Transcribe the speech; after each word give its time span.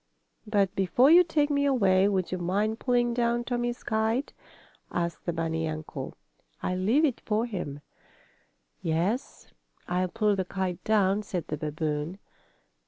"But 0.47 0.73
before 0.75 1.11
you 1.11 1.23
take 1.23 1.51
me 1.51 1.63
away 1.65 2.07
would 2.07 2.31
you 2.31 2.39
mind 2.39 2.79
pulling 2.79 3.13
down 3.13 3.43
Tommie's 3.43 3.83
kite?" 3.83 4.33
asked 4.91 5.27
the 5.27 5.31
bunny 5.31 5.67
uncle. 5.67 6.15
"I'll 6.63 6.79
leave 6.79 7.05
it 7.05 7.21
for 7.23 7.45
him." 7.45 7.81
"Yes, 8.81 9.51
I'll 9.87 10.07
pull 10.07 10.35
the 10.35 10.43
kite 10.43 10.83
down," 10.83 11.21
said 11.21 11.49
the 11.49 11.55
babboon. 11.57 12.17